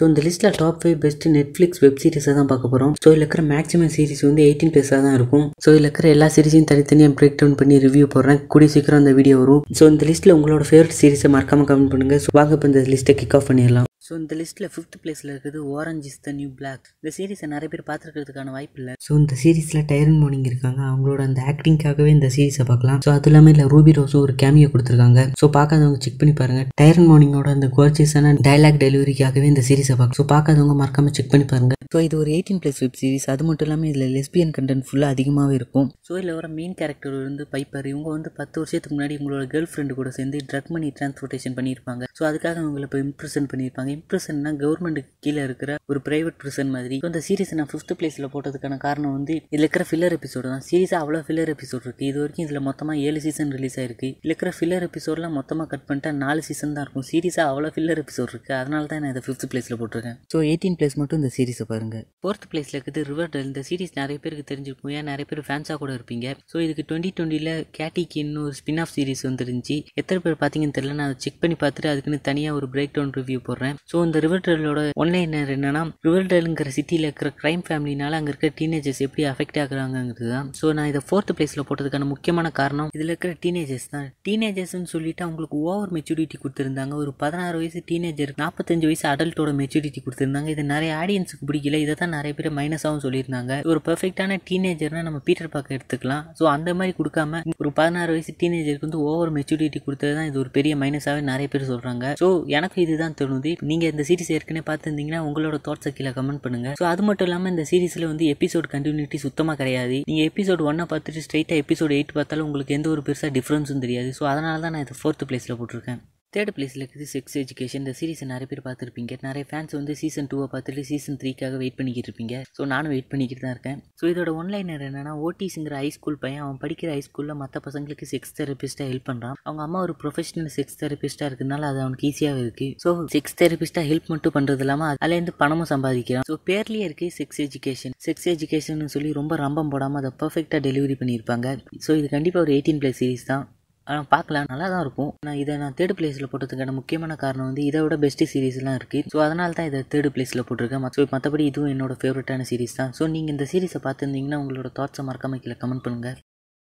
[0.00, 3.42] So இந்த லிஸ்ட்டில் top five best Netflix web சீரிஸை தான் பார்க்க போகிறோம் ஸோ இதில் இருக்கிற
[3.50, 5.44] மேக்ஸிமம் சீரிஸ் வந்து எயிட்டீன் ப்ளஸாக தான் இருக்கும்.
[5.64, 8.40] ஸோ இதில் இருக்கிற எல்லா சீரிஸையும் தனித்தனியாக பிரேக் டவுன் பண்ணி ரிவ்யூ போடுறேன்.
[8.54, 9.62] கூடிய சீக்கிரம் அந்த வீடியோ வரும்.
[9.80, 13.36] ஸோ இந்த லிஸ்ட்டில் உங்களோட ஃபேவரட் சீரிஸை மறக்காம கமெண்ட் பண்ணுங்கள் ஸோ வாங்க இப்போ இந்த லிஸ்ட்டை கிக்
[13.40, 13.89] ஆஃப் பண்ணிடலாம்.
[14.10, 17.82] ஸோ இந்த லிஸ்ட்டில் ஃபிஃப்த் பிளேஸில் இருக்குது Orange Is the New Black இந்த சீரிஸை நிறைய பேர்
[17.90, 18.94] பார்த்துருக்கிறதுக்கான வாய்ப்பு இல்லை.
[19.04, 20.80] ஸோ இந்த சீரிஸில் டைரன் மார்னிங் இருக்காங்க.
[20.88, 23.00] அவங்களோட அந்த ஆக்டிங்காகவே இந்த சீரீஸை பார்க்கலாம்.
[23.06, 25.22] ஸோ அது இல்லாமல் இல்லை ரூபி ரோஸும் ஒரு கேமியோ கொடுத்துருக்காங்க.
[25.42, 30.20] ஸோ பார்க்காதவங்க செக் பண்ணி பாருங்கள் டைரன் மார்னிங்கோட அந்த கோர்ச்சஸான டைலாக் டெலிவரிக்காகவே இந்த சீரீஸை பார்க்கலாம்.
[30.22, 31.76] ஸோ பார்க்காதவங்க மறக்காம செக் பண்ணி பாருங்க.
[31.92, 35.54] ஸோ இது ஒரு எயிட்டீன் ப்ளஸ் வெப் சீரிஸ் அது மட்டும் இல்லாமல் இதில் லெஸ்பியன் கண்டென்ட் ஃபுல்லாக அதிகமாகவே
[35.60, 35.88] இருக்கும்.
[36.06, 39.94] ஸோ இதில் வர மெயின் கேரக்டர் வந்து பைப்பர் இவங்க வந்து பத்து வருஷத்துக்கு முன்னாடி உங்களோட கேர்ள் ஃப்ரெண்டு
[39.98, 42.02] கூட சேர்ந்து ட்ரக் மணி டிரான்ஸ்போர்ட்டேஷன் பண்ணியிருப்பாங்க.
[42.18, 43.90] ஸோ அதுக்காக அவங்கள இப்போ இம்ப்ரெஷன் பண்ணியிருப்பாங்க.
[43.98, 46.98] இம்ப்ரெஷன்னா கவர்மெண்ட்டுக்கு கீழே இருக்கிற ஒரு பிரைவேட் ப்ரிசன் மாதிரி.
[47.02, 50.62] ஸோ இந்த சீரிஸை நான் ஃபிஃப்த் பிளேஸில் போட்டதுக்கான காரணம் வந்து இதில் இருக்கிற ஃபில்லர் எபிசோடு தான்.
[50.68, 54.10] சீரிஸாக அவ்வளோ ஃபில்லர் எபிசோட் இருக்குது இது வரைக்கும் இதில் மொத்தமாக ஏழு சீசன் ரிலீஸ் ஆயிருக்கு.
[54.20, 57.08] இதில் இருக்கிற ஃபில்லர் எபிசோட்லாம் மொத்தமாக கட் பண்ணிட்டா நாலு சீசன் தான் இருக்கும்.
[57.10, 60.18] சீரிஸாக அவ்வளோ ஃபில்லர் எபிசோட் இருக்குது அதனால தான் நான் இதை ஃபிஃப்த் பிளேஸில் போட்டிருக்கேன்.
[60.34, 61.78] ஸோ எயிட்டீன் பிளேஸ் மட்டும் இந்த சீரிஸை பாருங்கள்
[62.22, 64.90] ஃபோர்த் பிளேஸில் இருக்குது ரிவர் டெல் இந்த சீரிஸ் நிறைய பேருக்கு தெரிஞ்சிருக்கும்.
[64.96, 65.06] ஏன்?
[65.10, 66.26] நிறைய பேர் ஃபேன்ஸாக கூட இருப்பீங்க.
[66.50, 69.76] ஸோ இதுக்கு டுவெண்ட்டி டுவெண்ட்டியில் கேட்டிக்கின்னு ஒரு ஸ்பின் ஆஃப் சீரிஸ் வந்துருந்துச்சு.
[70.00, 70.96] எத்தனை பேர் பார்த்தீங்கன்னு தெரியல.
[71.00, 73.76] நான் அதை செக் பண்ணி பார்த்துட்டு அதுக்குன்னு தனியாக ஒரு பிரேக் டவுன் ரிவ்யூ போடுறேன்.
[73.92, 79.02] ஸோ இந்த ரிவர் டெல்லோட ஒன்லைனர் என்னன்னா ரிவர் டெல்ங்கிற சிட்டியில் இருக்கிற க்ரைம் ஃபேமிலினால அங்கே இருக்கிற டீனேஜர்ஸ்
[79.06, 80.50] எப்படி அஃபெக்ட் ஆகுறாங்கிறது தான்.
[80.60, 84.06] ஸோ நான் இதை ஃபோர்த் பிளேஸில் போட்டதுக்கான முக்கியமான காரணம் இதில் இருக்கிற டீனேஜர்ஸ் தான்.
[84.28, 86.94] டீனேஜர்ஸ்னு சொல்லிட்டு அவங்களுக்கு ஓவர் மெச்சூரிட்டி கொடுத்துருந்தாங்க.
[87.02, 90.48] ஒரு பதினாறு வயசு டீனேஜர் நாற்பத்தஞ்சு வயசு அடல்ட்டோட மெச்சூரிட்டி கொடுத்துருந்தாங்க.
[90.56, 91.69] இது நிறைய ஆடியன்ஸுக்கு பிடிக்கல.
[91.84, 93.52] இதை தான் நிறைய பேர் மைனஸாகவும் சொல்லியிருந்தாங்க.
[93.70, 96.24] ஒரு பெர்ஃபெக்டான டீனேஜர்னா நம்ம பீட்டர் பார்க்க எடுத்துக்கலாம்.
[96.38, 100.52] ஸோ அந்த மாதிரி கொடுக்காம ஒரு பதினாறு வயசு டீனேஜருக்கு வந்து ஓவர் மெச்சூரிட்டி கொடுத்தது தான் இது ஒரு
[100.56, 103.52] பெரிய மைனஸாகவே நிறைய பேர் சொல்கிறாங்க ஸோ எனக்கு இதுதான் தோணுது.
[103.70, 106.70] நீங்கள் இந்த சீரிஸ் ஏற்கனவே பார்த்துருந்தீங்கன்னா உங்களோட தாட்ஸை கீழே கமெண்ட் பண்ணுங்க.
[106.82, 109.98] ஸோ அது மட்டும் இல்லாமல் இந்த சீரிஸில் வந்து எபிசோட் கண்டினியூட்டி சுத்தமாக கிடையாது.
[110.10, 114.12] நீங்கள் எபிசோட் ஒன்னை பார்த்துட்டு ஸ்ட்ரைட்டாக எபிசோட் எயிட் பார்த்தாலும் உங்களுக்கு எந்த ஒரு பெருசாக டிஃப்ரென்ஸும் தெரியாது.
[114.20, 116.00] ஸோ அதனால தான் நான் இதை ஃபோர்த் பிளேஸில் போட்டிருக்கேன்.
[116.34, 119.14] தேர்ட் பிளேஸில் இருக்குது செக்ஸ் எஜுகேஷன் இந்த சீரிஸை நிறைய பேர் பார்த்துருப்பீங்க.
[119.26, 122.34] நிறைய ஃபேன்ஸ் வந்து சீசன் டூவை பார்த்துட்டு சீசன் த்ரீக்காக வெயிட் பண்ணிக்கிட்டு இருப்பீங்க.
[122.56, 123.78] ஸோ நானும் வெயிட் பண்ணிக்கிட்டு தான் இருக்கேன்.
[124.00, 128.34] ஸோ இதோட ஒன்லைனர் என்னன்னா ஓட்டிஸுங்கிற ஹை ஸ்கூல் பையன் அவன் படிக்கிற ஹை ஸ்கூலில் மற்ற பசங்களுக்கு செக்ஸ்
[128.40, 132.92] தெரபிஸ்ட்டாக ஹெல்ப் பண்ணுறான் அவங்க அம்மா ஒரு ப்ரொஃபஷனல் செக்ஸ் தெரபிஸ்ட்டாக இருக்கிறதுனால அது அவனுக்கு ஈஸியாகவே இருக்குது ஸோ
[133.16, 136.26] செக்ஸ் தெரபிஸ்ட்டாக ஹெல்ப் மட்டும் பண்ணுறது இல்லாமல் அதுலேருந்து பணமும் சம்பாதிக்கிறான்.
[136.32, 141.48] ஸோ பேர்லேயே இருக்குது செக்ஸ் எஜுகேஷன் செக்ஸ் எஜுகேஷன் சொல்லி ரொம்ப ரம்பம் போடாமல் அதை பர்ஃபெக்டாக டெலிவரி பண்ணியிருப்பாங்க.
[141.86, 143.46] ஸோ இது கண்டிப்பாக ஒரு எயிட்டீன் ப்ளஸ் சீரிஸ் தான்.
[143.90, 144.48] ஆனால் பார்க்கலாம்.
[144.52, 145.10] நல்லா தான் இருக்கும்.
[145.26, 149.18] நான் இதை நான் தேர்ட் பிளேஸில் போட்டதுக்கான முக்கியமான காரணம் வந்து இதை விட பெஸ்ட் சீரிஸ்லாம் இருக்குது ஸோ
[149.26, 150.88] அதனால தான் இதை தேர்ட் பிளேஸில் போட்டிருக்கேன்.
[150.96, 152.92] ஸோ மற்றபடி இதுவும் என்னோட ஃபேவரட்டான சீரிஸ் தான்.
[152.98, 156.18] ஸோ நீங்கள் இந்த சீரிஸை பார்த்துருந்தீங்கன்னா உங்களோட தாட்ஸை மறக்காம கீழே கமெண்ட் பண்ணுங்கள்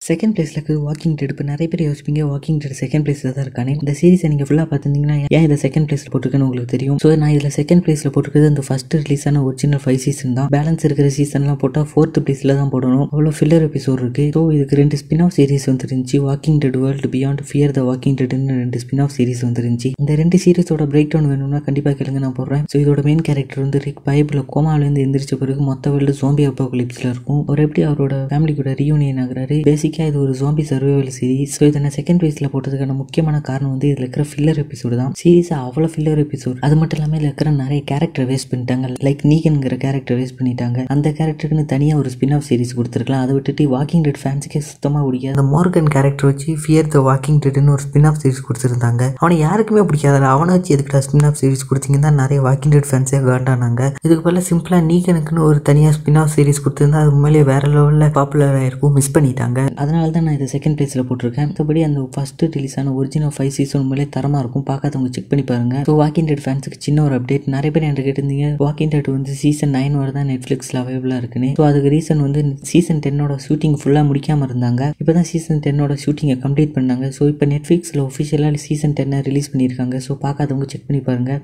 [0.10, 3.74] செகண்ட் பிளேஸில் இருக்குது வாக்கிங் டெட் இப்போ நிறைய பேர் யோசிப்பீங்க வாக்கிங் டெட் செகண்ட் பிளேஸில் தான் இருக்கானே.
[3.82, 6.98] இந்த சீரிஸை நீங்கள் ஃபுல்லாக பார்த்துருந்தீங்கன்னா ஏன் இதை செகண்ட் பிளேஸில் போட்டிருக்கேன்னு உங்களுக்கு தெரியும்.
[7.04, 10.50] ஸோ நான் இதில் செகண்ட் பிளேஸில் போட்டிருக்கிறது அந்த ஃபஸ்ட் ரிலீஸான ஒரிஜினல் ஃபைவ் சீசன் தான்.
[10.56, 13.06] பேலன்ஸ் இருக்கிற சீசன்லாம் போட்டால் ஃபோர்த் பிளேஸில் தான் போடணும்.
[13.14, 17.44] அவ்வளோ ஃபில்லர் எபிசோட் இருக்குது ஸோ இதுக்கு ரெண்டு ஸ்பின் ஆஃப் சீரிஸ் வந்துருந்துச்சு walking dead world beyond
[17.52, 19.92] fear the walking டெட்னு ரெண்டு ஸ்பின் ஆஃப் சீரிஸ் வந்துருந்துச்சு.
[20.02, 22.64] இந்த ரெண்டு சீரிஸோட பிரேக் டவுன் வேணும்னா கண்டிப்பாக கேளுங்க நான் போடுறேன்.
[22.74, 26.68] ஸோ இதோட மெயின் கேரக்டர் வந்து ரிக் பைபிள் கோமாவிலேருந்து எந்திரிச்ச பிறகு மொத்த வேர்ல்டு சோம்பி அப்போ
[27.06, 27.42] இருக்கும்.
[27.50, 29.56] அவர் எப்படி அவரோட ஃபேமிலி கூட ரீயூனியன் ஆகுறாரு
[30.00, 33.88] பேசிக்காக இது ஒரு ஜோம்பி சர்வைவல் சீரிஸ் ஸோ இதை நான் செகண்ட் பேஸில் போட்டதுக்கான முக்கியமான காரணம் வந்து
[33.90, 35.12] இதில் இருக்கிற ஃபில்லர் எபிசோடு தான்.
[35.22, 38.92] சீரிஸாக அவ்வளோ ஃபில்லர் எபிசோட் அது மட்டும் இல்லாமல் இதில் இருக்கிற நிறைய கேரக்டர் வேஸ்ட் பண்ணிட்டாங்க.
[39.08, 40.86] லைக் நீகன்கிற கேரக்டர் வேஸ்ட் பண்ணிட்டாங்க.
[40.96, 43.24] அந்த கேரக்டருக்குன்னு தனியாக ஒரு ஸ்பின் ஆஃப் சீரிஸ் கொடுத்துருக்கலாம்.
[43.26, 45.36] அதை விட்டுட்டு வாக்கிங் டெட் ஃபேன்ஸுக்கே சுத்தமாக பிடிக்காது.
[45.38, 49.04] அந்த மார்கன் கேரக்டர் வச்சு ஃபியர் த வாக்கிங் டெட்னு ஒரு ஸ்பின் ஆஃப் சீரிஸ் கொடுத்துருந்தாங்க.
[49.24, 53.22] அவனை யாருக்குமே பிடிக்காது அவனை வச்சு எதுக்கிட்ட ஸ்பின் ஆஃப் சீரிஸ் கொடுத்தீங்கன்னா தான் நிறைய வாக்கிங் டெட் ஃபேன்ஸே
[53.28, 58.16] காண்டானாங்க இதுக்கு பதிலாக சிம்பிளாக நீகனுக்குன்னு ஒரு தனியாக ஸ்பின் ஆஃப் சீரிஸ் கொடுத்துருந்தா அது உண்மையிலேயே வேற லெவலில்
[58.18, 58.96] பாப்புலர் ஆயிருக்கும்.
[58.98, 59.60] மிஸ் பண்ணிட்டாங்க.
[59.90, 61.48] அதனால தான் நான் இதை செகண்ட் பிளேஸில் போட்டிருக்கேன்.
[61.50, 64.66] மற்றபடி அந்த ஃபஸ்ட்டு ரிலீஸான ஒரிஜினல் ஃபைவ் சீசன் உண்மையிலே தரமாக இருக்கும்.
[64.68, 68.50] பார்க்காதவங்க செக் பண்ணி பாருங்கள் ஸோ வாக்கிங் டெட் ஃபேன்ஸுக்கு சின்ன ஒரு அப்டேட் நிறைய பேர் என்கிட்ட கேட்டிருந்தீங்க
[68.66, 71.50] வாக்கிங் டெட் வந்து சீசன் நைன் வரை தான் நெட்ஃப்ளிக்ஸில் அவைலபிளாக இருக்குன்னு.
[71.60, 74.92] ஸோ அதுக்கு ரீசன் வந்து சீசன் டென்னோட ஷூட்டிங் ஃபுல்லாக முடிக்காமல் இருந்தாங்க.
[75.02, 77.08] இப்போ தான் சீசன் டென்னோட ஷூட்டிங்கை கம்ப்ளீட் பண்ணாங்க.
[77.20, 79.98] ஸோ இப்போ நெட்ஃப்ளிக்ஸில் ஒஃபிஷியலாக சீசன் டென்னை ரிலீஸ் பண்ணியிருக்காங்க.
[80.08, 81.42] ஸோ பார்க்காதவங்க செக் பண்ணி பாருங்கள்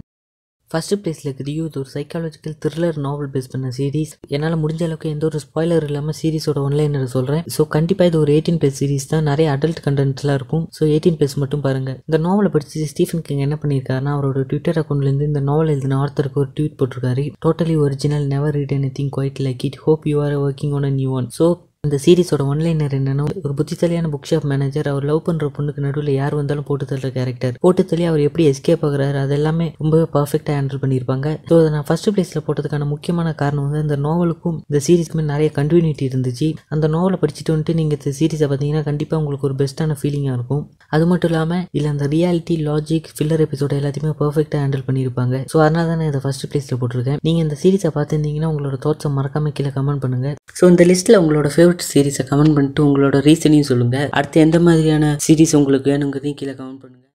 [0.72, 5.12] ஃபஸ்ட்டு பிளேஸில் இருக்குது யூ இது ஒரு சைக்காலஜிக்கல் த்ரில்லர் நாவல் பேஸ் பண்ண சீரிஸ் என்னால் முடிஞ்ச அளவுக்கு
[5.16, 9.28] எந்த ஒரு ஸ்பாய்லர் இல்லாமல் சீரிஸோட ஒன்லைனர் சொல்கிறேன் ஸோ கண்டிப்பாக இது ஒரு எயிட்டீன் ப்ளஸ் சீரிஸ் தான்.
[9.30, 10.64] நிறைய அடல்ட் கண்டென்ட்ஸ்லாம் இருக்கும்.
[10.78, 15.30] ஸோ எயிட்டீன் பிளஸ் மட்டும் பாருங்கள் இந்த நாவலை படிச்சு ஸ்டீஃபன் கிங் என்ன பண்ணியிருக்காருன்னா அவரோட ட்விட்டர் அக்கௌண்ட்லேருந்து
[15.32, 17.26] இந்த நாவல் எழுதின ஆர்த்தருக்கு ஒரு ட்வீட் போட்டிருக்காரு.
[17.46, 21.12] Totally original never read anything quite like it hope you are working on a new
[21.20, 21.48] one so
[21.86, 26.36] இந்த சீரிஸோட ஒன்லைனர் என்னன்னா ஒரு புத்திசாலியான புக் ஷாப் மேனேஜர் அவர் லவ் பண்ணுற பொண்ணுக்கு நடுவில் யார்
[26.40, 30.82] வந்தாலும் போட்டு தள்ளுற கேரக்டர் போட்டு தள்ளி அவர் எப்படி எஸ்கேப் ஆகுறாரு அது எல்லாமே ரொம்பவே பர்ஃபெக்டாக ஹேண்டில்
[30.84, 31.28] பண்ணியிருப்பாங்க.
[31.50, 36.06] ஸோ அதை நான் ஃபர்ஸ்ட் பிளேஸில் போட்டதுக்கான முக்கியமான காரணம் வந்து இந்த நாவலுக்கும் இந்த சீரிஸ்க்குமே நிறைய கண்டினியூட்டி
[36.12, 36.48] இருந்துச்சு.
[36.76, 40.64] அந்த நாவலை படிச்சுட்டு வந்துட்டு நீங்கள் இந்த சீரிஸை பார்த்தீங்கன்னா கண்டிப்பாக உங்களுக்கு ஒரு பெஸ்ட்டான ஃபீலிங்காக இருக்கும்.
[40.96, 45.36] அது மட்டும் இல்லாமல் இல்லை அந்த ரியாலிட்டி லாஜிக் ஃபில்லர் எபிசோட எல்லாத்தையுமே பர்ஃபெக்டாக ஹேண்டில் பண்ணியிருப்பாங்க.
[45.54, 47.22] ஸோ அதனால தான் நான் இதை ஃபர்ஸ்ட் பிளேஸில் போட்டிருக்கேன்.
[47.28, 51.48] நீங்கள் இந்த சீரிஸை பார்த்துருந்தீங்கன்னா உங்களோட தோட்ஸை மறக்காம கீழே கமெண்ட் பண்ணுங்கள் ஸோ இந்த லிஸ்ட்டில் உங்களோட
[51.78, 56.82] ஃபேவரட் சீரிஸை கமெண்ட் பண்ணிட்டு உங்களோட ரீசனையும் சொல்லுங்கள் அடுத்து எந்த மாதிரியான சீரிஸ் உங்களுக்கு வேணுங்கிறதையும் கீழே கமெண்ட்
[56.84, 57.12] பண்ணுங்கள்